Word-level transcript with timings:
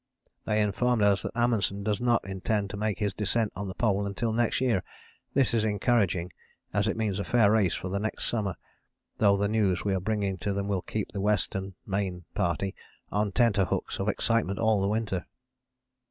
They 0.45 0.63
inform 0.63 1.03
us 1.03 1.21
that 1.21 1.35
Amundsen 1.37 1.83
does 1.83 2.01
not 2.01 2.27
intend 2.27 2.71
to 2.71 2.75
make 2.77 2.97
his 2.97 3.13
descent 3.13 3.53
on 3.55 3.67
the 3.67 3.75
Pole 3.75 4.07
until 4.07 4.33
next 4.33 4.59
year. 4.59 4.81
This 5.35 5.53
is 5.53 5.63
encouraging 5.63 6.33
as 6.73 6.87
it 6.87 6.97
means 6.97 7.19
a 7.19 7.23
fair 7.23 7.51
race 7.51 7.75
for 7.75 7.89
the 7.89 7.99
next 7.99 8.25
summer, 8.25 8.55
though 9.19 9.37
the 9.37 9.47
news 9.47 9.85
we 9.85 9.93
are 9.93 9.99
bringing 10.01 10.39
to 10.39 10.53
them 10.53 10.67
will 10.67 10.81
keep 10.81 11.11
the 11.11 11.21
Western 11.21 11.75
[Main] 11.85 12.23
Party 12.33 12.73
on 13.11 13.31
tenterhooks 13.31 13.99
of 13.99 14.09
excitement 14.09 14.57
all 14.57 14.81
the 14.81 14.87
winter. 14.89 15.27